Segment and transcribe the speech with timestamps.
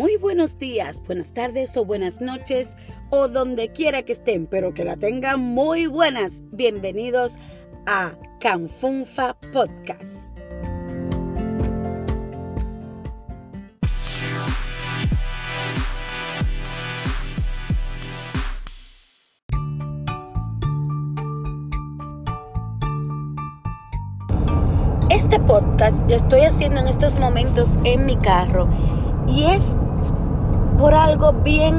[0.00, 2.74] muy buenos días, buenas tardes o buenas noches
[3.10, 6.42] o donde quiera que estén, pero que la tengan muy buenas.
[6.52, 7.36] Bienvenidos
[7.86, 10.34] a Canfunfa Podcast.
[25.10, 28.66] Este podcast lo estoy haciendo en estos momentos en mi carro
[29.28, 29.78] y es
[30.80, 31.74] por algo bien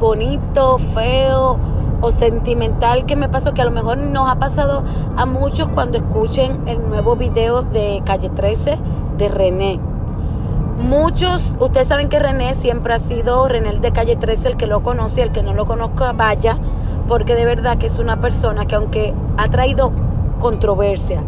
[0.00, 1.60] bonito, feo
[2.00, 4.82] o sentimental que me pasó, que a lo mejor nos ha pasado
[5.16, 8.78] a muchos cuando escuchen el nuevo video de Calle 13
[9.16, 9.78] de René.
[10.78, 14.82] Muchos, ustedes saben que René siempre ha sido René de Calle 13, el que lo
[14.82, 16.58] conoce, el que no lo conozca, vaya,
[17.06, 19.92] porque de verdad que es una persona que aunque ha traído
[20.40, 21.22] controversia.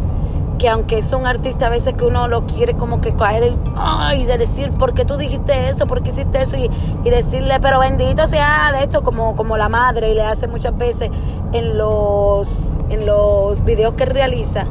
[0.57, 3.57] Que aunque es un artista a veces que uno lo quiere como que caer el,
[3.75, 5.85] ay, de decir, ¿por qué tú dijiste eso?
[5.85, 6.57] ¿Por qué hiciste eso?
[6.57, 6.69] Y,
[7.03, 10.77] y decirle, pero bendito sea de esto, como, como la madre, y le hace muchas
[10.77, 11.11] veces
[11.51, 14.65] en los, en los videos que realiza.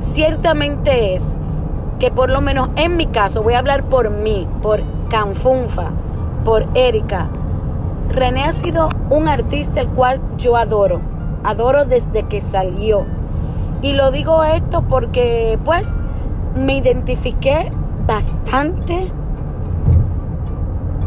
[0.00, 1.36] Ciertamente es
[2.00, 5.90] que por lo menos en mi caso, voy a hablar por mí, por Canfunfa,
[6.44, 7.28] por Erika.
[8.08, 13.04] René ha sido un artista el cual yo adoro adoro desde que salió.
[13.82, 15.96] Y lo digo esto porque pues
[16.54, 17.70] me identifiqué
[18.06, 19.10] bastante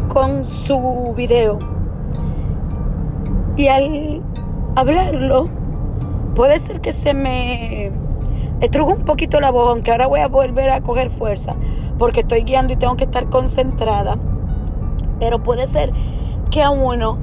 [0.08, 1.60] con su video.
[3.56, 4.22] Y al
[4.76, 5.48] hablarlo,
[6.36, 7.92] puede ser que se me
[8.60, 11.56] estrujo un poquito la voz, aunque ahora voy a volver a coger fuerza,
[11.98, 14.18] porque estoy guiando y tengo que estar concentrada.
[15.20, 15.92] Pero puede ser
[16.52, 17.18] que a uno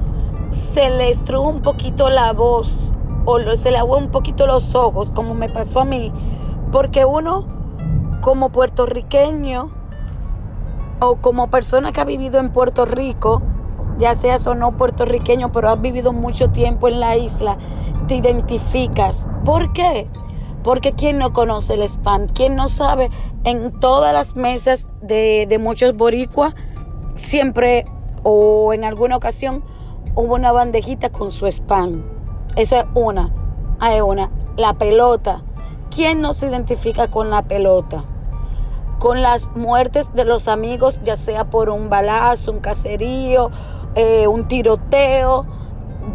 [0.50, 2.92] se le estruja un poquito la voz
[3.24, 6.12] o se le agua un poquito los ojos, como me pasó a mí,
[6.72, 7.46] porque uno
[8.20, 9.70] como puertorriqueño
[11.00, 13.42] o como persona que ha vivido en Puerto Rico,
[13.98, 17.58] ya seas o no puertorriqueño, pero has vivido mucho tiempo en la isla,
[18.08, 19.28] te identificas.
[19.44, 20.08] ¿Por qué?
[20.62, 23.10] Porque quien no conoce el spam, quien no sabe,
[23.44, 26.54] en todas las mesas de, de muchos boricuas,
[27.12, 27.84] siempre
[28.22, 29.62] o en alguna ocasión
[30.14, 32.13] hubo una bandejita con su spam.
[32.56, 33.30] Esa es una.
[33.80, 34.30] Hay una.
[34.56, 35.42] La pelota.
[35.90, 38.04] ¿Quién no se identifica con la pelota?
[39.00, 43.50] Con las muertes de los amigos, ya sea por un balazo, un caserío,
[43.96, 45.46] eh, un tiroteo.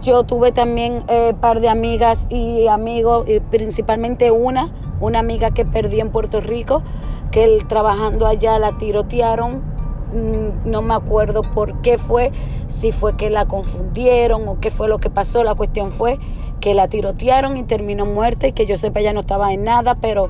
[0.01, 4.69] Yo tuve también un eh, par de amigas y amigos, y principalmente una,
[5.01, 6.83] una amiga que perdí en Puerto Rico,
[7.31, 9.78] que él trabajando allá la tirotearon
[10.13, 12.31] no me acuerdo por qué fue,
[12.67, 15.43] si fue que la confundieron o qué fue lo que pasó.
[15.43, 16.19] La cuestión fue
[16.59, 19.95] que la tirotearon y terminó muerta y que yo sepa ya no estaba en nada,
[19.95, 20.29] pero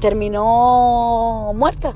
[0.00, 1.94] terminó muerta.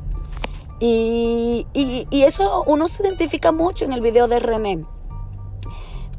[0.81, 4.85] Y, y, eso uno se identifica mucho en el video de René.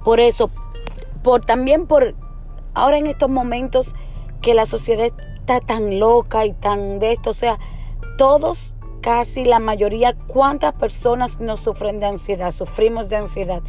[0.03, 0.49] Por eso,
[1.23, 2.15] por también por
[2.73, 3.95] ahora en estos momentos
[4.41, 7.59] que la sociedad está tan loca y tan de esto, o sea,
[8.17, 12.49] todos casi la mayoría, ¿cuántas personas nos sufren de ansiedad?
[12.49, 13.61] Sufrimos de ansiedad.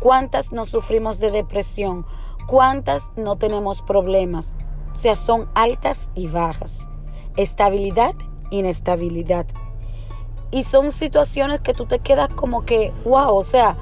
[0.00, 2.04] ¿Cuántas nos sufrimos de depresión?
[2.46, 4.54] ¿Cuántas no tenemos problemas?
[4.92, 6.90] O sea, son altas y bajas.
[7.38, 8.14] Estabilidad,
[8.50, 9.46] inestabilidad.
[10.50, 13.78] Y son situaciones que tú te quedas como que, wow, o sea,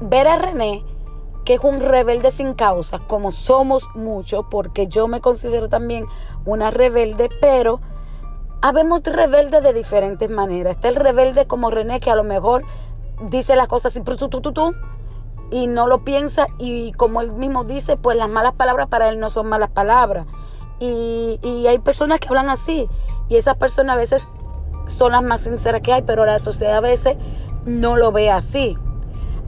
[0.00, 0.84] ver a René,
[1.44, 6.06] que es un rebelde sin causa, como somos muchos, porque yo me considero también
[6.44, 7.80] una rebelde, pero
[8.60, 10.76] habemos rebeldes de diferentes maneras.
[10.76, 12.64] Está el rebelde como René, que a lo mejor
[13.22, 14.74] dice las cosas así, tú, tú, tú,
[15.50, 19.18] y no lo piensa, y como él mismo dice, pues las malas palabras para él
[19.18, 20.26] no son malas palabras.
[20.80, 22.88] Y, y hay personas que hablan así,
[23.28, 24.32] y esas personas a veces
[24.86, 27.16] son las más sinceras que hay, pero la sociedad a veces
[27.64, 28.76] no lo ve así.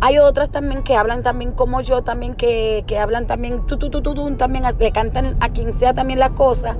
[0.03, 3.91] Hay otras también que hablan también como yo, también que, que hablan también, tú, tú,
[3.91, 6.77] tú, tú, también le cantan a quien sea también la cosa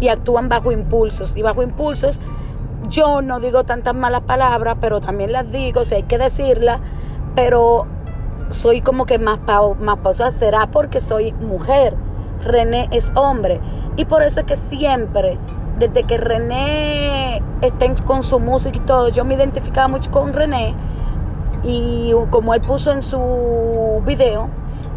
[0.00, 1.36] y actúan bajo impulsos.
[1.36, 2.20] Y bajo impulsos
[2.88, 6.80] yo no digo tantas malas palabras, pero también las digo, si hay que decirlas,
[7.34, 7.86] pero
[8.50, 9.40] soy como que más,
[9.80, 11.94] más pausa, será porque soy mujer.
[12.42, 13.60] René es hombre.
[13.96, 15.38] Y por eso es que siempre,
[15.78, 20.74] desde que René está con su música y todo, yo me identificaba mucho con René
[21.62, 24.48] y como él puso en su video,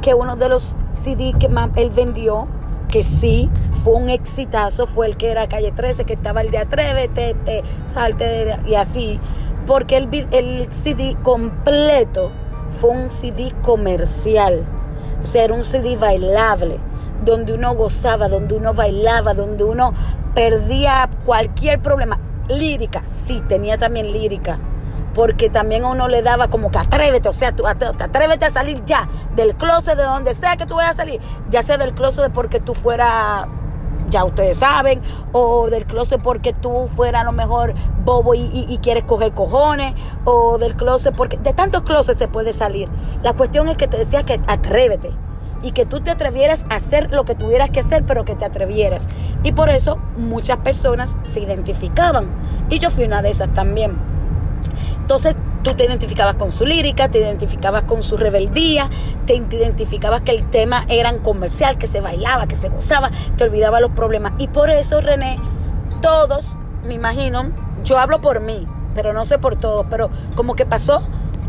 [0.02, 2.48] que uno de los CD que él vendió,
[2.90, 3.50] que sí
[3.84, 7.64] fue un exitazo, fue el que era Calle 13, que estaba el de Atrévete, te,
[7.86, 9.20] salte y así.
[9.66, 12.32] Porque el, el CD completo
[12.80, 14.66] fue un CD comercial.
[15.22, 16.80] O sea, era un CD bailable,
[17.24, 19.94] donde uno gozaba, donde uno bailaba, donde uno
[20.36, 22.20] perdía cualquier problema.
[22.50, 24.60] lírica, sí, tenía también lírica,
[25.14, 28.84] porque también a uno le daba como que atrévete, o sea, tú, atrévete a salir
[28.86, 32.32] ya del closet de donde sea que tú vayas a salir, ya sea del closet
[32.32, 33.48] porque tú fuera
[34.10, 35.02] ya ustedes saben,
[35.32, 37.74] o del closet porque tú fuera a lo mejor
[38.06, 42.90] bobo y, quieres coger cojones, o del closet porque de tantos closets se puede salir.
[43.24, 45.10] La cuestión es que te decía que atrévete
[45.64, 48.46] y que tú te atrevieras a hacer lo que tuvieras que hacer, pero que te
[48.46, 49.08] atrevieras.
[49.42, 52.28] Y por eso muchas personas se identificaban.
[52.70, 54.13] Y yo fui una de esas también.
[55.00, 58.90] Entonces tú te identificabas con su lírica, te identificabas con su rebeldía,
[59.26, 63.80] te identificabas que el tema era comercial, que se bailaba, que se gozaba, te olvidaba
[63.80, 64.34] los problemas.
[64.38, 65.40] Y por eso, René,
[66.02, 67.52] todos, me imagino,
[67.84, 71.02] yo hablo por mí, pero no sé por todos, pero como que pasó,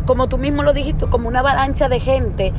[0.06, 2.52] como tú mismo lo dijiste, como una avalancha de gente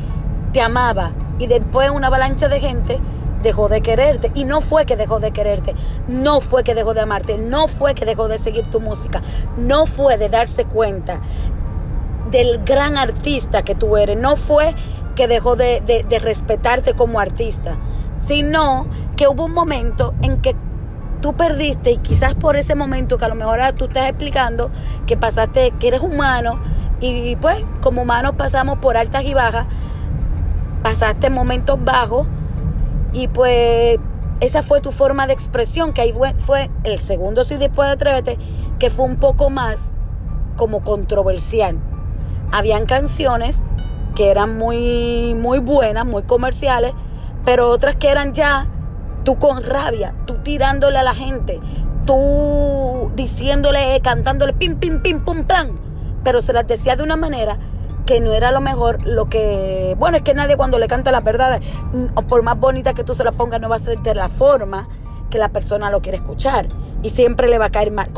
[0.51, 2.99] te amaba y después una avalancha de gente
[3.45, 4.31] dejó de quererte.
[4.35, 5.73] Y no fue que dejó de quererte,
[6.09, 9.21] no fue que dejó de amarte, no fue que dejó de seguir tu música,
[9.55, 11.21] no fue de darse cuenta
[12.31, 14.73] del gran artista que tú eres, no fue
[15.15, 17.77] que dejó de, de respetarte como artista,
[18.17, 20.55] sino que hubo un momento en que
[21.21, 24.71] tú perdiste y quizás por ese momento que a lo mejor tú estás explicando
[25.05, 26.59] que pasaste, que eres humano
[26.99, 29.67] y pues como humanos pasamos por altas y bajas,
[30.83, 32.27] pasaste momentos bajos
[33.15, 33.97] y pues
[34.41, 38.37] esa fue tu forma de expresión, que ahí fue el segundo sí después de Atrévete,
[38.77, 39.93] que fue un poco más
[40.57, 41.77] como controversial.
[42.51, 43.63] Habían canciones
[44.15, 46.93] que eran muy, muy buenas, muy comerciales,
[47.45, 48.67] pero otras que eran ya
[49.23, 51.61] tú con rabia, tú tirándole a la gente,
[52.05, 55.79] tú diciéndole, cantándole pim, pim, pim, pum, plan.
[56.25, 57.57] Pero se las decía de una manera
[58.05, 59.95] que no era lo mejor lo que...
[59.97, 61.59] Bueno, es que nadie cuando le canta la verdad,
[61.91, 64.29] mm, por más bonita que tú se la pongas, no va a ser de la
[64.29, 64.87] forma
[65.29, 66.69] que la persona lo quiere escuchar.
[67.01, 68.11] Y siempre le va a caer mal.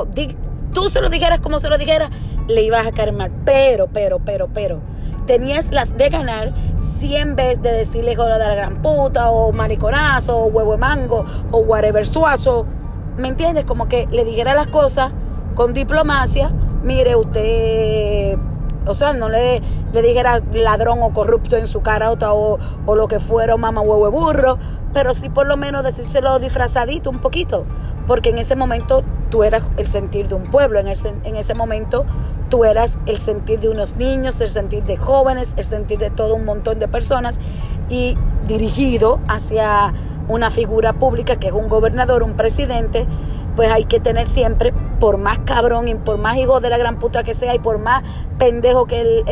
[0.74, 2.12] Tú se lo dijeras como se lo dijeras,
[2.48, 3.32] le ibas a caer mal.
[3.46, 4.82] Pero, pero, pero, pero,
[5.26, 10.38] tenías las de ganar 100 veces de decirle hijo de la gran puta, o mariconazo,
[10.38, 12.66] o huevo de mango, o whatever suazo.
[13.18, 13.66] ¿Me entiendes?
[13.66, 15.12] Como que le dijera las cosas
[15.56, 16.52] con diplomacia.
[16.84, 18.38] Mire, usted
[18.88, 19.62] o sea, no le,
[19.94, 23.82] le dijera ladrón o corrupto en su cara o, o lo que fuera, o mamá
[23.82, 24.58] huevo burro,
[24.94, 27.66] pero sí por lo menos decírselo disfrazadito un poquito,
[28.08, 32.06] porque en ese momento tú eras el sentir de un pueblo, en, en ese momento
[32.50, 36.36] tú eras el sentir de unos niños, el sentir de jóvenes, el sentir de todo
[36.36, 37.40] un montón de personas
[37.90, 38.18] y
[38.48, 39.94] dirigido hacia
[40.28, 43.08] una figura pública que es un gobernador, un presidente,
[43.58, 47.00] pues hay que tener siempre, por más cabrón y por más hijo de la gran
[47.00, 48.04] puta que sea y por más
[48.38, 49.24] pendejo que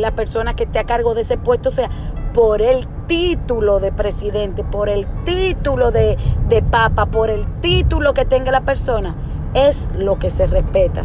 [0.00, 1.90] la persona que esté a cargo de ese puesto sea,
[2.32, 6.16] por el título de presidente, por el título de,
[6.48, 9.14] de papa, por el título que tenga la persona,
[9.52, 11.04] es lo que se respeta.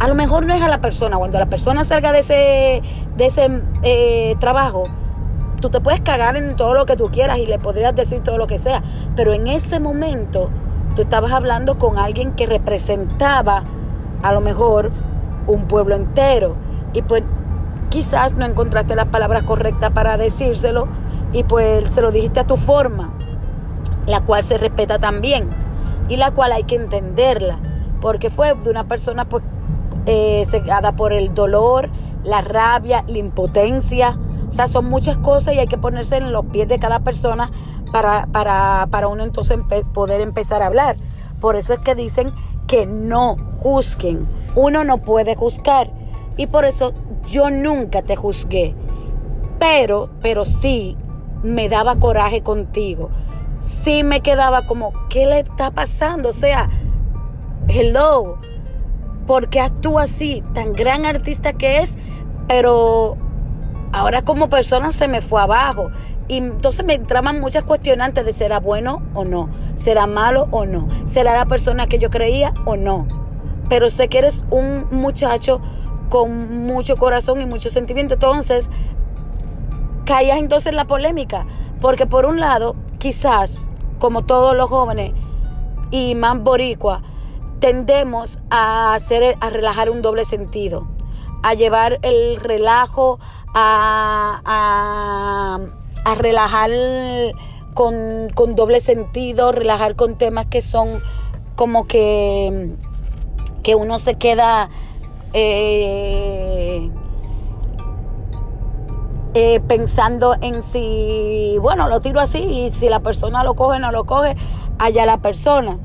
[0.00, 2.82] A lo mejor no es a la persona, cuando la persona salga de ese,
[3.16, 4.84] de ese eh, trabajo,
[5.62, 8.36] tú te puedes cagar en todo lo que tú quieras y le podrías decir todo
[8.36, 8.82] lo que sea,
[9.16, 10.50] pero en ese momento
[10.94, 13.64] Tú estabas hablando con alguien que representaba
[14.22, 14.92] a lo mejor
[15.46, 16.56] un pueblo entero.
[16.92, 17.24] Y pues
[17.90, 20.88] quizás no encontraste las palabras correctas para decírselo
[21.32, 23.12] y pues se lo dijiste a tu forma,
[24.06, 25.48] la cual se respeta también
[26.08, 27.58] y la cual hay que entenderla,
[28.00, 29.42] porque fue de una persona pues
[30.06, 31.90] eh, cegada por el dolor,
[32.22, 34.18] la rabia, la impotencia.
[34.48, 37.50] O sea, son muchas cosas y hay que ponerse en los pies de cada persona
[37.94, 39.56] para, para, para uno entonces
[39.92, 40.96] poder empezar a hablar.
[41.40, 42.32] Por eso es que dicen
[42.66, 44.26] que no juzguen.
[44.56, 45.92] Uno no puede juzgar.
[46.36, 46.92] Y por eso
[47.28, 48.74] yo nunca te juzgué.
[49.60, 50.96] Pero, pero sí
[51.44, 53.10] me daba coraje contigo.
[53.60, 56.30] Sí me quedaba como, ¿qué le está pasando?
[56.30, 56.70] O sea,
[57.68, 58.38] hello,
[59.24, 60.42] ¿por qué actúa así?
[60.52, 61.96] Tan gran artista que es,
[62.48, 63.18] pero
[63.92, 65.92] ahora como persona se me fue abajo.
[66.26, 70.88] Y entonces me traman muchas cuestionantes de será bueno o no, será malo o no,
[71.04, 73.06] será la persona que yo creía o no.
[73.68, 75.60] Pero sé que eres un muchacho
[76.08, 78.14] con mucho corazón y mucho sentimiento.
[78.14, 78.70] Entonces,
[80.04, 81.46] caías entonces en la polémica.
[81.80, 85.12] Porque por un lado, quizás, como todos los jóvenes
[85.90, 87.02] y más boricua,
[87.60, 90.86] tendemos a hacer, a relajar un doble sentido,
[91.42, 93.18] a llevar el relajo,
[93.54, 95.58] a, a
[96.04, 96.70] a relajar
[97.74, 101.00] con, doble sentido, relajar con temas que son
[101.56, 102.70] como que,
[103.62, 104.70] que uno se queda
[105.32, 106.90] eh,
[109.34, 113.90] eh, pensando en si, bueno, lo tiro así y si la persona lo coge, no
[113.90, 114.36] lo coge,
[114.78, 115.78] allá la persona.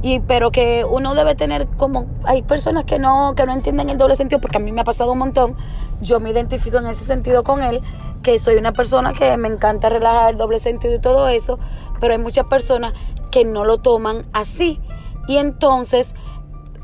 [0.00, 3.98] y pero que uno debe tener como hay personas que no que no entienden el
[3.98, 5.56] doble sentido porque a mí me ha pasado un montón
[6.04, 7.80] yo me identifico en ese sentido con él
[8.22, 11.58] que soy una persona que me encanta relajar el doble sentido y todo eso
[12.00, 12.94] pero hay muchas personas
[13.30, 14.80] que no lo toman así.
[15.26, 16.14] Y entonces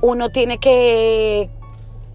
[0.00, 1.50] uno tiene que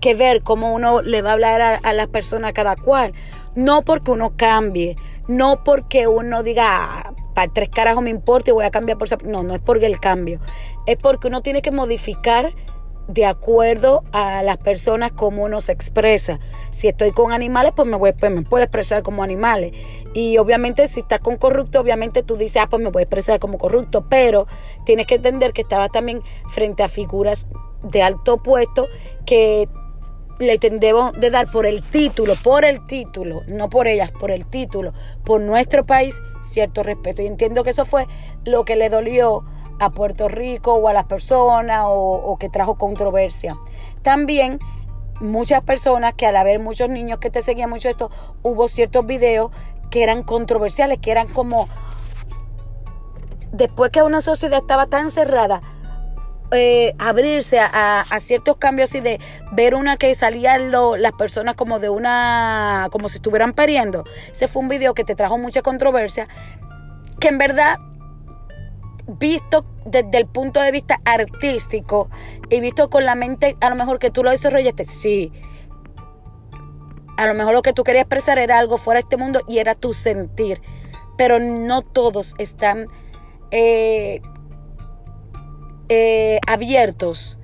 [0.02, 3.14] que ver cómo uno le va a hablar a, las personas cada cual.
[3.56, 4.98] No porque uno cambie
[5.28, 9.24] no porque uno diga para tres carajos me importa y voy a cambiar por...
[9.26, 10.40] No, no es porque el cambio.
[10.86, 12.54] Es porque uno tiene que modificar
[13.08, 16.40] de acuerdo a las personas como uno se expresa.
[16.72, 19.74] Si estoy con animales, pues me, voy, pues puedo expresar como animales.
[20.14, 23.40] Y obviamente si estás con corrupto, obviamente tú dices, ah, pues me voy a expresar
[23.40, 24.08] como corrupto.
[24.10, 24.48] Pero
[24.86, 27.48] tienes que entender que estaba también frente a figuras
[27.84, 28.88] de alto puesto
[29.26, 29.70] que
[30.40, 34.46] le tendemos de dar por el título, por el título, no por ellas, por el
[34.46, 34.94] título,
[35.24, 37.22] por nuestro país, cierto respeto.
[37.22, 38.06] Y entiendo que eso fue
[38.44, 39.46] lo que le dolió
[39.80, 43.58] a Puerto Rico o a las personas o, que trajo controversia.
[44.02, 44.60] También
[45.20, 48.12] muchas personas que al haber muchos niños que te seguían mucho esto,
[48.44, 49.52] hubo ciertos videos
[49.90, 51.70] que eran controversiales, que eran como
[53.52, 55.62] después que una sociedad estaba tan cerrada,
[56.52, 59.20] eh, abrirse a, ciertos cambios y de
[59.52, 64.04] ver una que salían las personas como de una, como si estuvieran pariendo.
[64.32, 66.28] Ese fue un video que te trajo mucha controversia,
[67.20, 67.78] que en verdad,
[69.08, 72.10] visto desde el punto de vista artístico
[72.50, 75.32] y visto con la mente, a lo mejor que tú lo desarrollaste, sí.
[77.18, 79.60] A lo mejor lo que tú querías expresar era algo fuera de este mundo y
[79.60, 80.62] era tu sentir.
[81.18, 82.88] Pero no todos están
[83.52, 84.22] eh,
[85.88, 87.40] eh, abiertos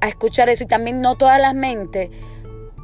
[0.00, 2.10] a escuchar eso y también no todas las mentes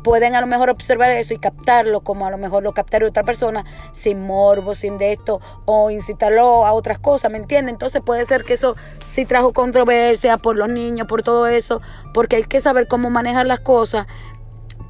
[0.04, 3.24] pueden a lo mejor observar eso y captarlo como a lo mejor lo captaría otra
[3.24, 7.72] persona sin morbo, sin de esto o incitarlo a otras cosas, ¿me entiendes?
[7.72, 11.80] Entonces puede ser que eso sí trajo controversia por los niños, por todo eso,
[12.12, 14.06] porque hay que saber cómo manejar las cosas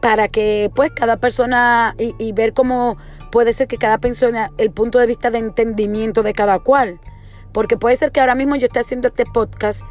[0.02, 2.98] para que pues cada persona y, y ver cómo
[3.30, 7.00] puede ser que cada persona, el punto de vista de entendimiento de cada cual.
[7.52, 9.82] Porque puede ser que ahora mismo yo esté haciendo este podcast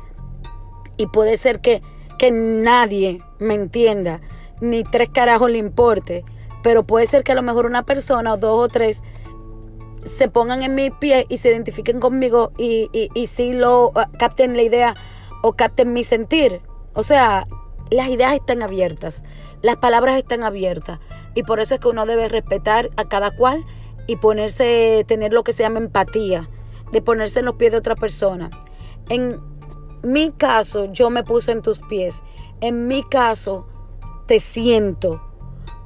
[0.97, 1.81] y puede ser que,
[2.19, 4.21] que nadie me entienda,
[4.63, 6.23] ni tres carajos le importe,
[6.63, 9.03] pero puede ser que a lo mejor una persona o dos o tres
[10.03, 14.55] se pongan en mi pie y se identifiquen conmigo y, y, y lo uh, capten
[14.55, 14.95] la idea
[15.41, 16.61] o capten mi sentir.
[16.93, 17.47] O sea,
[17.89, 19.23] las ideas están abiertas,
[19.61, 20.99] las palabras están abiertas
[21.35, 23.63] y por eso es que uno debe respetar a cada cual
[24.07, 26.49] y ponerse, tener lo que se llama empatía
[26.91, 28.49] de ponerse en los pies de otra persona.
[29.09, 29.39] En
[30.03, 32.21] mi caso, yo me puse en tus pies.
[32.61, 33.67] En mi caso,
[34.25, 35.21] te siento.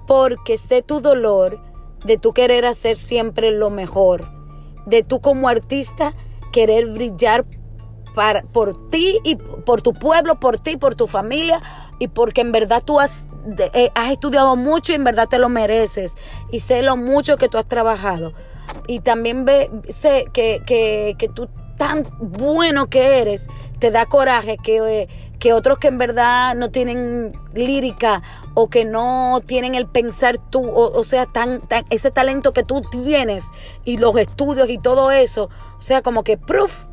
[0.06, 1.60] Porque sé tu dolor
[2.06, 4.26] de tu querer hacer siempre lo mejor.
[4.86, 6.14] De tú como artista
[6.52, 7.46] querer brillar
[8.16, 11.62] para, por ti y por tu pueblo, por ti, por tu familia
[12.00, 13.28] y porque en verdad tú has,
[13.74, 16.16] eh, has estudiado mucho y en verdad te lo mereces
[16.52, 18.34] y sé lo mucho que tú has trabajado
[18.88, 23.48] y también ve, sé que, que, que tú tan bueno que eres,
[23.80, 25.08] te da coraje que,
[25.40, 30.70] que otros que en verdad no tienen lírica o que no tienen el pensar tú,
[30.70, 33.46] o, sea, tan, ese talento que tú tienes
[33.86, 36.86] y los estudios y todo eso, o sea, como que proof,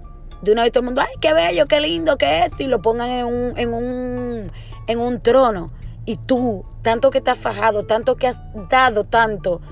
[0.42, 2.82] de una vez todo el mundo, ay, qué bello, qué lindo, qué esto, y lo
[2.82, 4.52] pongan en un, en un,
[4.86, 5.72] en un trono.
[6.04, 8.38] Y tú, tanto que te has fajado, tanto que has
[8.68, 9.62] dado tanto,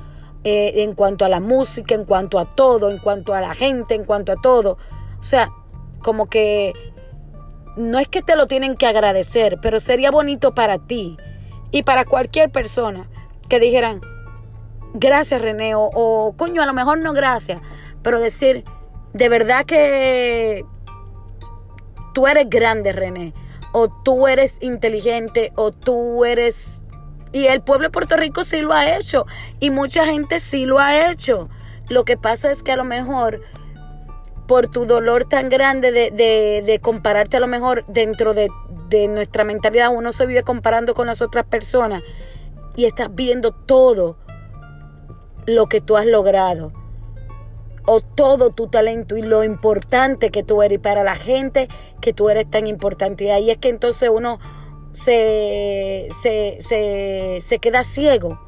[0.44, 3.94] eh, en cuanto a la música, en cuanto a todo, en cuanto a la gente,
[3.94, 4.76] en cuanto a todo.
[5.22, 5.52] O sea,
[6.00, 6.72] como que
[7.76, 11.16] no es que te lo tienen que agradecer, pero sería bonito para ti
[11.70, 13.08] y para cualquier persona
[13.48, 14.00] que dijeran,
[14.94, 17.60] gracias René, o, o coño, a lo mejor no gracias,
[18.02, 18.64] pero decir,
[19.12, 20.64] de verdad que
[22.12, 23.32] tú eres grande René,
[23.72, 26.82] o tú eres inteligente, o tú eres
[27.32, 29.26] y el pueblo de Puerto Rico sí lo ha hecho.
[29.58, 31.48] Y mucha gente sí lo ha hecho.
[31.88, 33.40] Lo que pasa es que a lo mejor
[34.46, 36.10] por tu dolor tan grande de,
[36.62, 38.50] de, compararte a lo mejor dentro de,
[38.88, 42.02] de nuestra mentalidad, uno se vive comparando con las otras personas
[42.76, 44.16] y estás viendo todo
[45.46, 46.72] lo que tú has logrado
[47.84, 50.76] o todo tu talento y lo importante que tú eres.
[50.76, 51.68] Y para la gente
[52.00, 53.24] que tú eres tan importante.
[53.24, 54.38] Y ahí es que entonces uno
[54.92, 58.40] se, se, queda ciego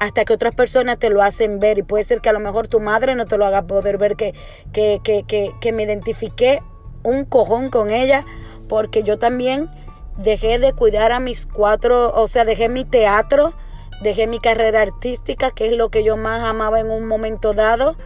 [0.00, 2.68] hasta que otras personas te lo hacen ver y puede ser que a lo mejor
[2.68, 4.34] tu madre no te lo haga poder ver que,
[4.72, 6.62] que, que, que, que me identifiqué
[7.02, 8.24] un cojón con ella
[8.68, 9.68] porque yo también
[10.18, 13.54] dejé de cuidar a mis cuatro, o sea, dejé mi teatro,
[14.02, 17.96] dejé mi carrera artística, que es lo que yo más amaba en un momento dado,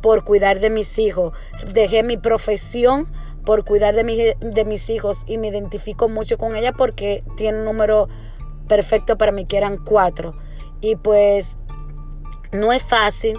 [0.00, 1.32] por cuidar de mis hijos.
[1.72, 3.08] Dejé mi profesión
[3.44, 7.58] por cuidar de, mi, de mis hijos y me identifico mucho con ella porque tiene
[7.58, 8.08] un número
[8.68, 10.34] perfecto para mí, que eran cuatro.
[10.84, 11.56] Y pues
[12.52, 13.38] no es fácil.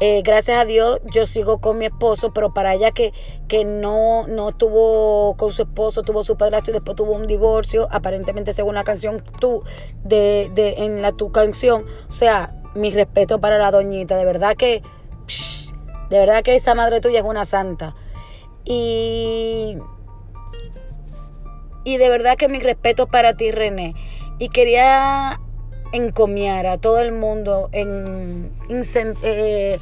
[0.00, 3.14] Eh, gracias a Dios yo sigo con mi esposo, pero para ella que,
[3.48, 7.88] que no, no estuvo con su esposo, tuvo su padrastro y después tuvo un divorcio,
[7.90, 9.62] aparentemente según la canción tú,
[10.04, 14.54] de, de, en la tu canción, o sea, mi respeto para la doñita, de verdad
[14.54, 14.82] que,
[16.10, 17.94] de verdad que esa madre tuya es una santa.
[18.64, 19.78] Y,
[21.84, 23.94] y de verdad que mi respeto para ti, René.
[24.38, 25.40] Y quería
[25.92, 28.50] encomiar a todo el mundo, en,
[29.22, 29.78] eh,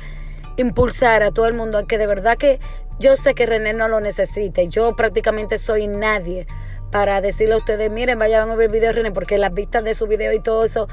[0.56, 2.60] impulsar a todo el mundo a que de verdad que
[2.98, 4.62] yo sé que René no lo necesita.
[4.62, 6.46] Yo prácticamente soy nadie
[6.90, 9.84] para decirle a ustedes, miren, vayan a ver el video de René, porque las vistas
[9.84, 10.88] de su video y todo eso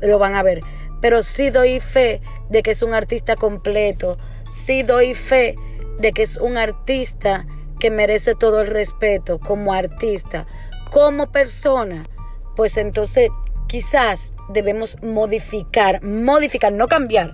[0.00, 0.60] lo van a ver.
[1.00, 4.16] Pero sí doy fe de que es un artista completo.
[4.50, 5.56] Sí doy fe
[5.98, 7.46] de que es un artista
[7.78, 10.46] que merece todo el respeto como artista,
[10.90, 12.06] como persona,
[12.54, 13.30] pues entonces
[13.72, 17.32] quizás debemos modificar, modificar, no cambiar.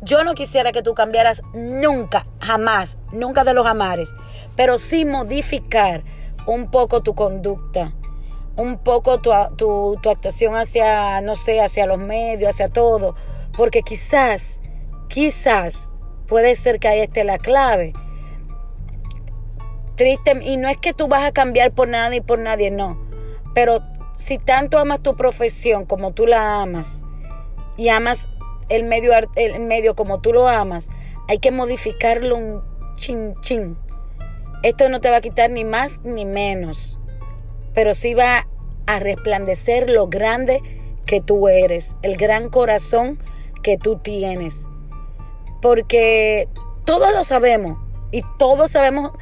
[0.00, 4.14] Yo no quisiera que tú cambiaras nunca, jamás, nunca de los amares,
[4.54, 6.04] pero sí modificar
[6.46, 7.94] un poco tu conducta,
[8.54, 13.16] un poco tu, tu, tu actuación hacia, no sé, hacia los medios, hacia todo,
[13.56, 14.62] porque quizás,
[15.08, 15.90] quizás
[16.28, 17.92] puede ser que ahí esté la clave
[19.96, 20.38] triste.
[20.44, 22.98] Y no es que tú vas a cambiar por nada ni por nadie, no.
[23.52, 23.82] Pero
[24.14, 27.04] si tanto amas tu profesión como tú la amas
[27.76, 28.28] y amas
[28.68, 30.88] el medio, el medio como tú lo amas,
[31.28, 32.62] hay que modificarlo un
[32.96, 33.76] chin chin.
[34.62, 36.98] Esto no te va a quitar ni más ni menos,
[37.74, 38.46] pero sí va
[38.86, 40.60] a resplandecer lo grande
[41.06, 43.18] que tú eres, el gran corazón
[43.62, 44.68] que tú tienes.
[45.60, 46.48] Porque
[46.84, 47.78] todos lo sabemos
[48.10, 49.12] y todos sabemos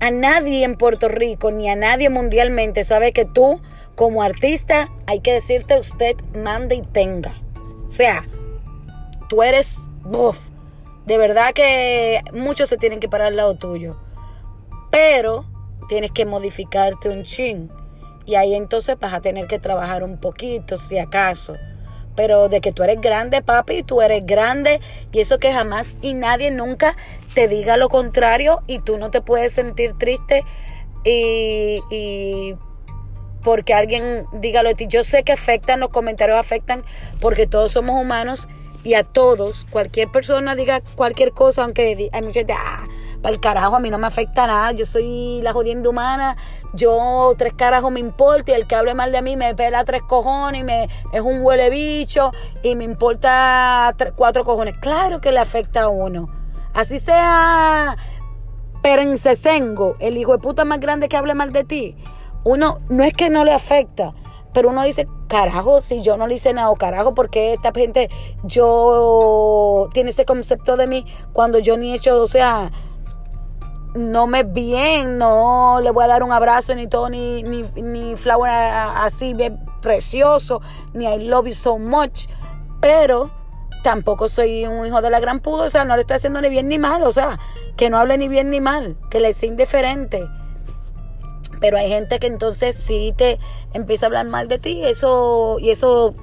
[0.00, 3.60] a nadie en Puerto Rico ni a nadie mundialmente sabe que tú
[3.94, 7.34] como artista hay que decirte usted mande y tenga.
[7.88, 8.24] O sea,
[9.28, 10.38] tú eres, uf,
[11.06, 13.96] de verdad que muchos se tienen que parar al lado tuyo.
[14.90, 15.44] Pero
[15.88, 17.70] tienes que modificarte un chin.
[18.26, 21.54] Y ahí entonces vas a tener que trabajar un poquito, si acaso.
[22.14, 24.80] Pero de que tú eres grande, papi, tú eres grande.
[25.10, 26.96] Y eso que jamás y nadie nunca
[27.34, 30.44] te diga lo contrario y tú no te puedes sentir triste
[31.04, 32.54] y,
[33.42, 34.86] porque alguien diga lo ti.
[34.88, 36.84] Yo sé que afectan, los comentarios afectan
[37.20, 38.48] porque todos somos humanos
[38.82, 42.86] y a todos, cualquier persona diga cualquier cosa, aunque hay mucha gente, ah,
[43.20, 46.38] para el carajo, a mí no me afecta nada, yo soy la jodienda humana,
[46.72, 50.00] yo tres carajos me importa y el que hable mal de mí me pela tres
[50.02, 54.76] cojones y me, es un huele bicho y me importa cuatro cojones.
[54.78, 56.40] Claro que le afecta a uno
[56.74, 57.96] así sea
[58.82, 61.96] Perencesengo, el hijo de puta más grande que hable mal de ti,
[62.44, 64.14] uno no es que no le afecta,
[64.52, 68.10] pero uno dice, carajo, si yo no le hice nada, carajo, porque esta gente,
[68.42, 72.70] yo, tiene ese concepto de mí cuando yo ni he hecho, o sea,
[73.94, 78.16] no me bien, no le voy a dar un abrazo ni todo, ni, ni, ni
[78.16, 80.60] flower así bien precioso,
[80.94, 82.26] ni I love you so much,
[82.80, 83.30] pero
[83.82, 86.50] tampoco soy un hijo de la gran puta, o sea, no le estoy haciendo ni
[86.50, 87.38] bien ni mal, o sea,
[87.76, 90.28] que no hable ni bien ni mal, que le sea indiferente.
[91.60, 93.38] Pero hay gente que entonces sí te
[93.74, 96.14] empieza a hablar mal de ti, eso, y eso,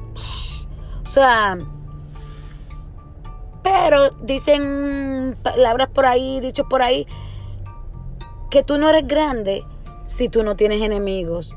[1.04, 1.58] o sea,
[3.64, 7.06] pero dicen palabras por ahí, dichos por ahí,
[8.50, 9.64] que tú no eres grande
[10.06, 11.56] si tú no tienes enemigos.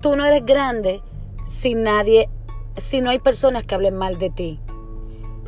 [0.00, 1.02] Tú no eres grande
[1.44, 2.30] si nadie,
[2.76, 4.60] si no hay personas que hablen mal de ti.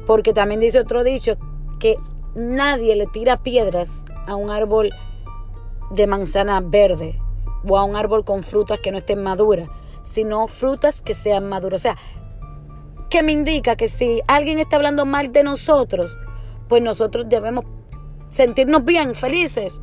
[0.07, 1.37] Porque también dice otro dicho
[1.79, 1.97] que
[2.35, 4.91] nadie le tira piedras a un árbol
[5.91, 7.21] de manzana verde
[7.67, 9.69] o a un árbol con frutas que no estén maduras,
[10.03, 11.81] sino frutas que sean maduras.
[11.81, 11.97] O sea,
[13.11, 16.19] que me indica que si alguien está hablando mal de nosotros,
[16.69, 17.65] pues nosotros debemos
[18.29, 19.81] sentirnos bien, felices.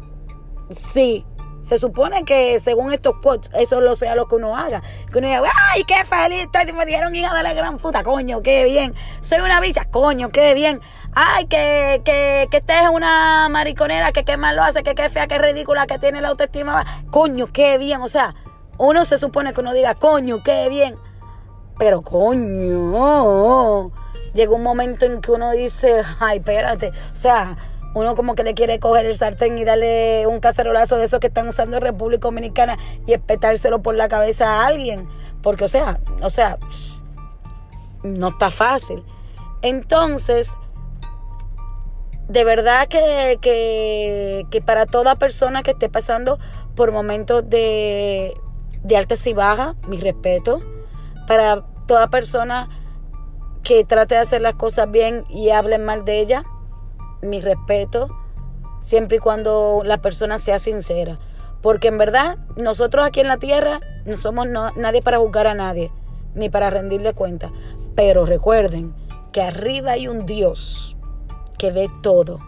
[0.72, 1.26] Sí,
[1.64, 4.82] se supone que según estos quotes, eso lo sea lo que uno haga.
[5.12, 6.74] Que uno diga, ¡ay, qué feliz estoy!
[6.74, 8.94] Me dijeron hija de la gran puta, coño, qué bien.
[9.22, 10.82] Soy una bicha, coño, qué bien.
[11.16, 15.28] ¡Ay, que, que, que es una mariconera, que qué mal lo hace, que qué fea,
[15.28, 16.86] que ridícula, que tiene la autoestima.
[17.10, 18.02] Coño, qué bien.
[18.02, 18.36] O sea,
[18.78, 20.98] uno se supone que uno diga, coño, qué bien.
[21.80, 23.92] Pero coño,
[24.34, 26.92] llega un momento en que uno dice, ay, espérate.
[27.14, 27.56] O sea,
[27.94, 31.28] uno como que le quiere coger el sartén y darle un cacerolazo de esos que
[31.28, 35.08] están usando en República Dominicana y espetárselo por la cabeza a alguien.
[35.42, 36.58] Porque, o sea, o sea,
[38.04, 39.04] no está fácil.
[39.62, 40.52] Entonces,
[42.28, 46.40] de verdad que, que, que para toda persona que esté pasando
[46.76, 48.34] por momentos de,
[48.84, 50.62] de altas y bajas, mi respeto.
[51.28, 52.70] Para toda persona
[53.64, 56.44] que trate de hacer las cosas bien y hable mal de ella,
[57.24, 58.10] mi respeto,
[58.80, 61.20] siempre y cuando la persona sea sincera.
[61.62, 65.92] Porque en verdad, nosotros aquí en la tierra no somos nadie para juzgar a nadie,
[66.36, 67.52] ni para rendirle cuenta.
[67.96, 68.94] Pero recuerden
[69.32, 70.98] que arriba hay un Dios
[71.58, 72.40] que ve todo.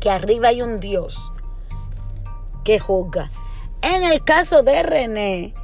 [0.00, 1.32] Que arriba hay un Dios
[2.64, 3.30] que juzga.
[3.80, 5.54] En el caso de René,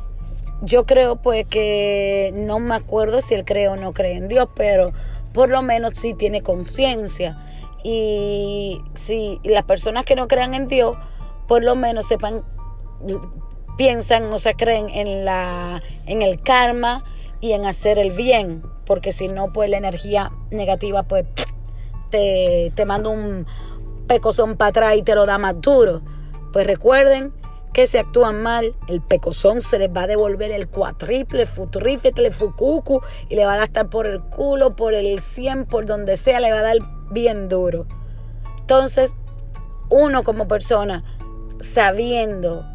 [0.63, 4.49] yo creo pues que no me acuerdo si él cree o no cree en Dios,
[4.55, 4.93] pero
[5.33, 7.37] por lo menos sí tiene conciencia.
[7.85, 10.97] Y si las personas que no crean en Dios,
[11.47, 12.43] por lo menos sepan,
[13.77, 17.05] piensan o sea, creen en, la, en el karma
[17.41, 21.27] y en hacer el bien, porque si no, pues la energía negativa, pues
[22.11, 23.47] te, te manda un
[24.07, 26.01] pecozón para atrás y te lo da más duro.
[26.53, 27.35] Pues recuerden
[27.75, 33.03] que si actúan mal, el pecozón se les va a devolver el cuatriple, futriple, fucucu
[33.29, 36.53] y le va a gastar por el culo, por el 100, por donde sea, le
[36.53, 36.77] va a dar
[37.15, 37.87] bien duro.
[38.61, 39.17] Entonces,
[39.89, 41.03] uno como persona,
[41.61, 42.67] sabiendo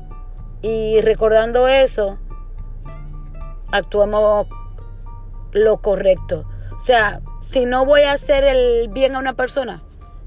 [0.62, 2.17] y recordando eso,
[3.71, 4.47] actuemos
[5.52, 6.45] lo correcto.
[6.75, 9.84] O sea, si no voy a hacer el bien a una persona,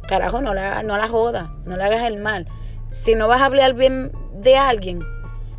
[0.07, 2.47] carajo, no la, no la joda, no le hagas el mal.
[2.91, 5.01] Si no vas a hablar bien de alguien,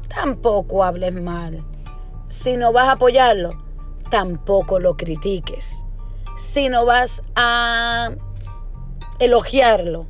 [0.08, 1.64] tampoco hables mal.
[2.28, 3.52] Si no vas a apoyarlo,
[4.10, 5.86] tampoco lo critiques.
[6.36, 8.12] Si no vas a
[9.20, 10.08] elogiarlo,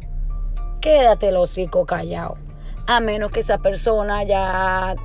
[0.81, 2.37] quédate el hocico callado.
[2.87, 4.95] A menos que esa persona ya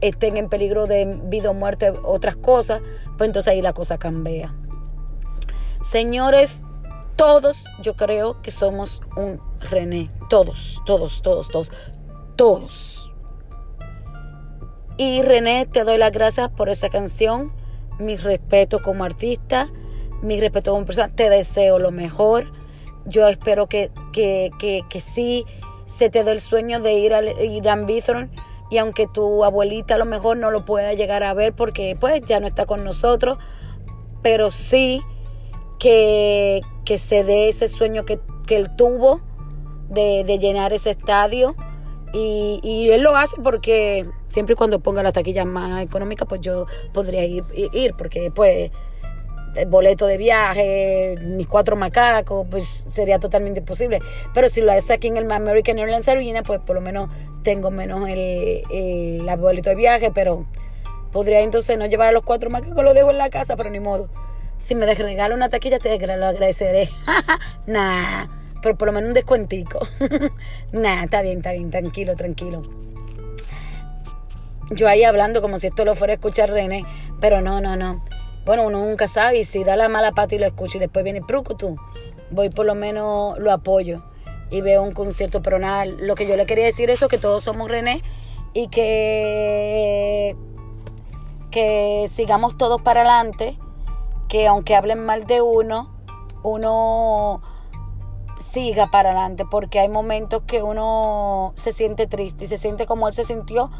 [0.00, 2.82] esté en peligro de vida o muerte, otras cosas,
[3.16, 4.54] pues entonces ahí la cosa cambia.
[5.82, 6.64] Señores,
[7.14, 10.10] todos yo creo que somos un René.
[10.28, 11.70] Todos, todos, todos, todos
[12.36, 13.14] todos.
[14.98, 17.52] Y René, te doy las gracias por esa canción.
[17.98, 19.68] Mi respeto como artista,
[20.22, 21.08] mi respeto como persona.
[21.14, 22.52] Te deseo lo mejor.
[23.06, 25.44] Yo espero que, que, que, sí
[25.86, 28.30] se te dé el sueño de ir al Irán Bithorn.
[28.70, 32.20] Y aunque tu abuelita a lo mejor no lo pueda llegar a ver porque pues
[32.26, 33.38] ya no está con nosotros,
[34.22, 35.02] pero sí
[35.78, 39.20] que, que se dé ese sueño que, que él tuvo
[39.88, 41.54] de, de llenar ese estadio
[42.12, 46.66] y, él lo hace porque siempre y cuando ponga la taquilla más económica, pues yo
[46.92, 48.70] podría ir, ir porque pues
[49.66, 54.00] boleto de viaje, mis cuatro macacos, pues sería totalmente imposible.
[54.34, 57.10] Pero si lo hace aquí en el American Airlines Arena, pues por lo menos
[57.42, 60.46] tengo menos el, el, boleto de viaje, pero
[61.12, 63.80] podría entonces no llevar a los cuatro macacos, lo dejo en la casa, pero ni
[63.80, 64.08] modo.
[64.58, 66.88] Si me regalo una taquilla, te lo agradeceré.
[67.66, 68.26] nah
[68.66, 69.78] pero por lo menos un descuentico.
[70.72, 72.62] Nada, está bien, está bien, tranquilo, tranquilo.
[74.70, 76.84] Yo ahí hablando como si esto lo fuera a escuchar René,
[77.20, 78.04] pero no, no, no.
[78.46, 81.04] Bueno, uno nunca sabe y si da la mala pata y lo escucha y después
[81.04, 81.20] viene
[81.58, 81.76] tú
[82.30, 84.04] voy por lo menos lo apoyo
[84.50, 87.42] y veo un concierto, pero nada, lo que yo le quería decir es que todos
[87.42, 88.02] somos René
[88.52, 90.36] y que
[91.50, 93.58] que sigamos todos para adelante,
[94.28, 95.92] que aunque hablen mal de uno,
[96.44, 97.42] uno
[98.38, 103.08] siga para adelante, porque hay momentos que uno se siente triste y se siente como
[103.08, 103.70] él se sintió,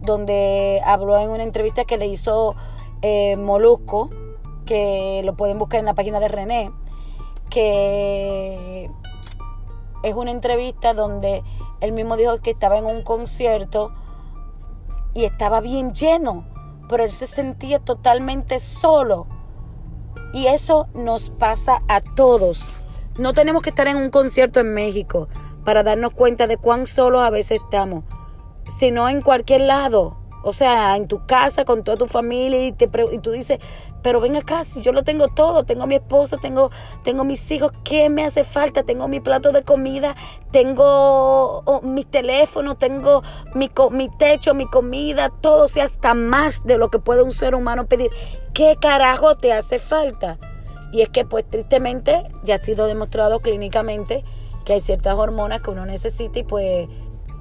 [0.00, 2.54] donde habló en una entrevista que le hizo
[3.02, 4.10] eh, Molusco,
[4.64, 6.72] que lo pueden buscar en la página de René,
[7.50, 8.90] que
[10.02, 11.42] es una entrevista donde
[11.80, 13.92] él mismo dijo que estaba en un concierto
[15.14, 16.44] y estaba bien lleno,
[16.88, 19.26] pero él se sentía totalmente solo.
[20.32, 22.68] Y eso nos pasa a todos.
[23.16, 25.28] No tenemos que estar en un concierto en México
[25.64, 28.04] para darnos cuenta de cuán solos a veces estamos,
[28.68, 30.18] sino en cualquier lado.
[30.48, 33.58] O sea, en tu casa, con toda tu familia, y, te, y tú dices,
[34.00, 36.70] pero ven acá, si yo lo tengo todo, tengo a mi esposo, tengo,
[37.02, 38.84] tengo mis hijos, ¿qué me hace falta?
[38.84, 40.14] Tengo mi plato de comida,
[40.52, 46.90] tengo mis teléfonos, tengo mi, mi techo, mi comida, todo, sea, hasta más de lo
[46.90, 48.12] que puede un ser humano pedir.
[48.54, 50.38] ¿Qué carajo te hace falta?
[50.92, 54.22] Y es que pues tristemente ya ha sido demostrado clínicamente
[54.64, 56.88] que hay ciertas hormonas que uno necesita y pues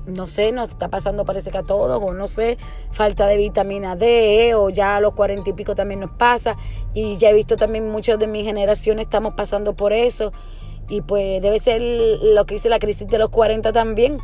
[0.07, 2.57] no sé, nos está pasando parece que a todos, o no sé,
[2.91, 6.57] falta de vitamina D, o ya a los cuarenta y pico también nos pasa,
[6.93, 10.31] y ya he visto también muchos de mi generación estamos pasando por eso,
[10.87, 14.19] y pues debe ser lo que dice la crisis de los 40 también,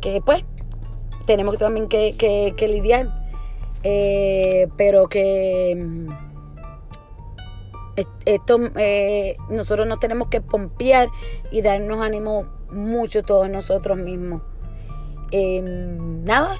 [0.00, 0.44] que pues
[1.26, 3.08] tenemos también que, que, lidiar,
[3.82, 6.06] eh, pero que
[8.24, 11.08] Esto, eh, nosotros nos tenemos que pompear
[11.50, 14.42] y darnos ánimo mucho todos nosotros mismos.
[15.30, 16.56] Em, nada,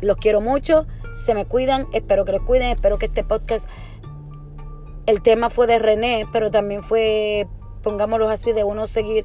[0.00, 3.68] los quiero mucho, se me cuidan, espero que les cuiden, espero que este podcast,
[5.06, 7.46] el tema fue de René, pero también fue,
[7.82, 9.24] pongámoslo así, de uno seguir,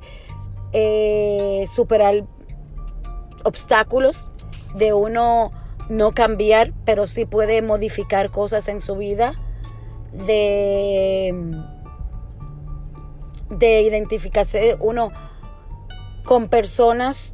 [0.72, 2.26] eh, superar
[3.44, 4.32] obstáculos,
[4.76, 5.52] de uno
[5.90, 9.34] no cambiar, pero sí puede modificar cosas en su vida,
[10.14, 11.36] de,
[13.50, 15.12] de identificarse uno
[16.24, 17.34] con personas,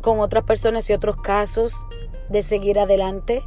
[0.00, 1.86] con otras personas y otros casos,
[2.28, 3.42] de seguir adelante,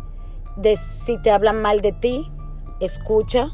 [0.57, 2.31] de si te hablan mal de ti,
[2.79, 3.51] escucha,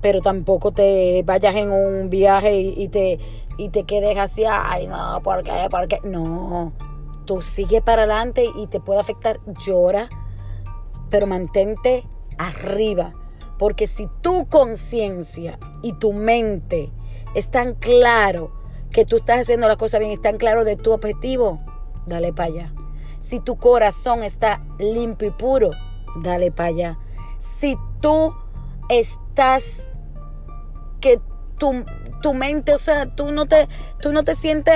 [0.00, 3.18] pero tampoco te vayas en un viaje y, te,
[3.56, 5.68] y te quedes así, ay no, ¿por qué?
[5.70, 6.00] ¿Por qué?
[6.02, 6.72] No,
[7.24, 10.08] tú sigue para adelante y te puede afectar, llora,
[11.08, 12.04] pero mantente
[12.38, 13.14] arriba,
[13.58, 16.90] porque si tu conciencia y tu mente
[17.34, 18.52] están claro
[18.90, 21.60] que tú estás haciendo las cosas bien, están claro de tu objetivo,
[22.06, 22.72] dale para allá.
[23.20, 25.70] Si tu corazón está limpio y puro,
[26.22, 26.98] dale para allá.
[27.38, 28.34] Si tú
[28.88, 29.88] estás
[31.00, 31.20] que
[31.58, 31.84] tu,
[32.20, 33.68] tu, mente, o sea, tú no te,
[34.00, 34.74] tú no te sientes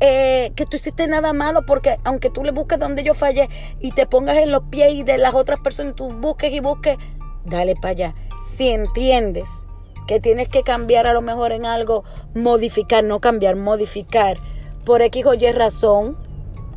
[0.00, 3.48] eh, que tú hiciste nada malo, porque aunque tú le busques donde yo fallé
[3.80, 6.96] y te pongas en los pies de las otras personas, tú busques y busques,
[7.44, 8.14] dale para allá.
[8.54, 9.66] Si entiendes
[10.06, 14.38] que tienes que cambiar a lo mejor en algo, modificar, no cambiar, modificar,
[14.84, 16.18] por X o Y razón,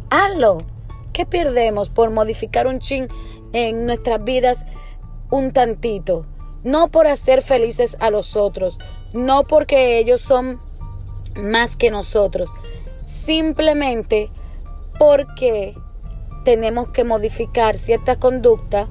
[0.09, 0.59] hazlo.
[1.13, 3.07] ¿Qué perdemos por modificar un chin
[3.53, 4.65] en nuestras vidas
[5.31, 6.25] un tantito?
[6.63, 8.77] No por hacer felices a los otros,
[9.13, 10.61] no porque ellos son
[11.35, 12.51] más que nosotros,
[13.03, 14.29] simplemente
[14.99, 15.75] porque
[16.43, 18.87] tenemos que modificar cierta conducta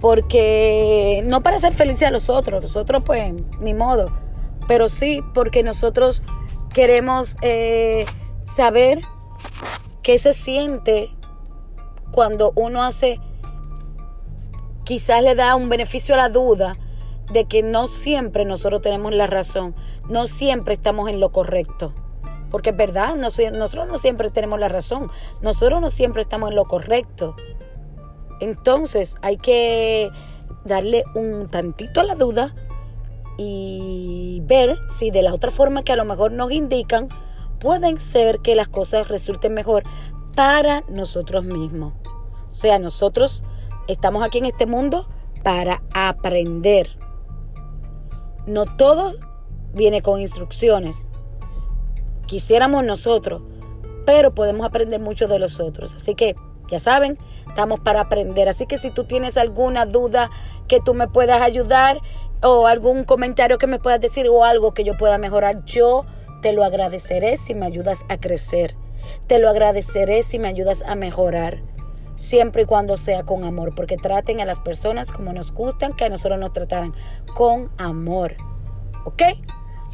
[0.00, 4.10] porque no para hacer felices a los otros, nosotros pues ni modo,
[4.66, 6.22] pero sí porque nosotros
[6.72, 8.06] queremos eh,
[8.42, 9.00] saber
[10.08, 11.10] ¿Qué se siente
[12.12, 13.20] cuando uno hace,
[14.82, 16.78] quizás le da un beneficio a la duda
[17.30, 19.74] de que no siempre nosotros tenemos la razón,
[20.08, 21.92] no siempre estamos en lo correcto?
[22.50, 25.10] Porque es verdad, nosotros no siempre tenemos la razón,
[25.42, 27.36] nosotros no siempre estamos en lo correcto.
[28.40, 30.08] Entonces hay que
[30.64, 32.54] darle un tantito a la duda
[33.36, 37.08] y ver si de la otra forma que a lo mejor nos indican,
[37.58, 39.84] pueden ser que las cosas resulten mejor
[40.34, 41.94] para nosotros mismos.
[42.50, 43.42] O sea, nosotros
[43.88, 45.08] estamos aquí en este mundo
[45.42, 46.96] para aprender.
[48.46, 49.14] No todo
[49.72, 51.08] viene con instrucciones.
[52.26, 53.42] Quisiéramos nosotros,
[54.06, 55.94] pero podemos aprender mucho de los otros.
[55.94, 56.36] Así que,
[56.68, 57.18] ya saben,
[57.48, 58.48] estamos para aprender.
[58.48, 60.30] Así que si tú tienes alguna duda
[60.66, 62.00] que tú me puedas ayudar
[62.42, 66.04] o algún comentario que me puedas decir o algo que yo pueda mejorar, yo
[66.42, 68.76] te lo agradeceré si me ayudas a crecer.
[69.26, 71.62] Te lo agradeceré si me ayudas a mejorar.
[72.16, 73.74] Siempre y cuando sea con amor.
[73.74, 76.94] Porque traten a las personas como nos gustan que a nosotros nos trataran.
[77.34, 78.36] Con amor.
[79.04, 79.22] ¿Ok?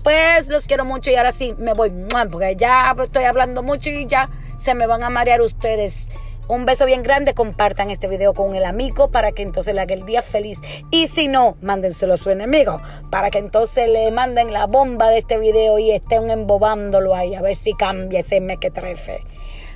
[0.03, 1.93] Pues los quiero mucho y ahora sí me voy.
[2.31, 6.11] Porque ya estoy hablando mucho y ya se me van a marear ustedes.
[6.47, 9.95] Un beso bien grande, compartan este video con el amigo para que entonces le haga
[9.95, 10.61] el día feliz.
[10.91, 12.79] Y si no, mándenselo a su enemigo
[13.11, 17.43] para que entonces le manden la bomba de este video y estén embobándolo ahí a
[17.43, 19.25] ver si cambia ese mequetrefe.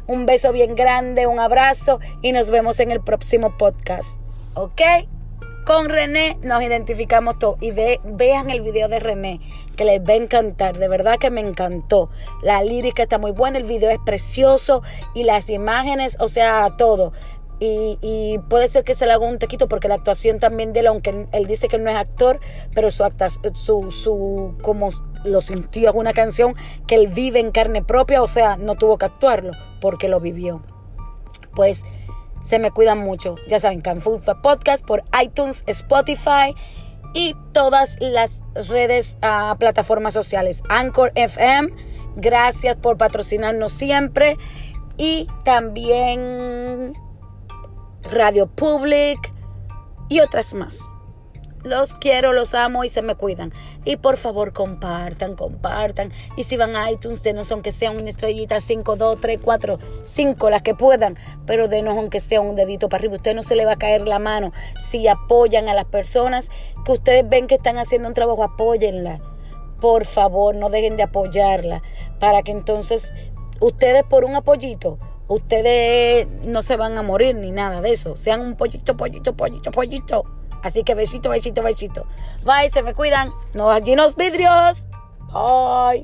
[0.07, 4.20] Un beso bien grande, un abrazo y nos vemos en el próximo podcast.
[4.54, 4.81] ¿Ok?
[5.68, 9.38] Con René nos identificamos todos y vean el video de René
[9.76, 12.09] que les va a encantar, de verdad que me encantó.
[12.40, 17.12] La lírica está muy buena, el video es precioso y las imágenes, o sea, todo.
[17.61, 20.87] Y, puede ser que se le haga un tequito porque la actuación también de él,
[20.87, 22.40] aunque él dice que no es actor,
[22.74, 23.04] pero su,
[23.52, 24.88] su, su como
[25.24, 26.54] lo sintió es una canción
[26.87, 29.52] que él vive en carne propia, o sea, no tuvo que actuarlo
[29.83, 30.62] porque lo vivió.
[31.54, 31.85] Pues
[32.42, 33.37] se me cuidan mucho.
[33.48, 36.55] Ya saben, Canfood Podcast por iTunes, Spotify
[37.14, 40.62] y todas las redes, uh, plataformas sociales.
[40.68, 41.70] Anchor FM,
[42.16, 44.37] gracias por patrocinarnos siempre.
[44.96, 46.94] Y también
[48.11, 49.33] Radio Public
[50.09, 50.88] y otras más.
[51.64, 53.53] Los quiero, los amo y se me cuidan.
[53.85, 56.12] Y por favor, compartan, compartan.
[56.37, 60.51] Y si van a iTunes, denos aunque sea una estrellita 5, 2, 3, 4, 5,
[60.51, 61.18] las que puedan.
[61.47, 63.14] Pero denos aunque sea un dedito para arriba.
[63.14, 64.53] usted no se le va a caer la mano.
[64.79, 66.51] Si apoyan a las personas
[66.85, 69.21] que ustedes ven que están haciendo un trabajo, apóyenla.
[69.81, 71.83] Por favor, no dejen de apoyarla.
[72.21, 73.12] Para que entonces
[73.61, 78.16] ustedes por un apoyito ustedes no se van a morir ni nada de eso.
[78.16, 82.07] Sean un pollito, pollito, pollito, pollito Así que besito, besito, besito.
[82.44, 83.31] Bye, se me cuidan.
[83.55, 84.87] No allí los vidrios.
[85.33, 86.03] Bye.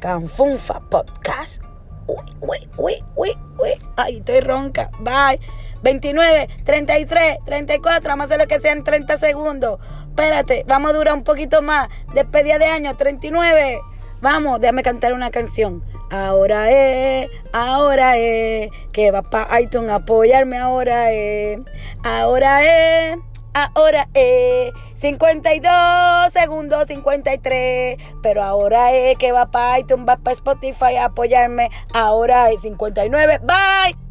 [0.00, 1.62] Canfunfa Podcast.
[2.06, 3.70] Uy, uy, uy, uy, uy.
[3.96, 4.90] Ay, estoy ronca.
[5.00, 5.40] Bye.
[5.82, 8.08] 29, 33, 34.
[8.08, 9.78] Vamos a hacer lo que sean 30 segundos.
[10.08, 11.88] Espérate, vamos a durar un poquito más.
[12.14, 13.80] Despedida de año, 39.
[14.20, 15.84] Vamos, déjame cantar una canción.
[16.10, 21.60] Ahora es, ahora es, que va para iTunes a apoyarme, ahora es,
[22.02, 23.18] ahora es,
[23.54, 30.96] ahora es, 52 segundos, 53, pero ahora es que va para iTunes, va para Spotify
[30.96, 34.07] a apoyarme, ahora es 59, bye.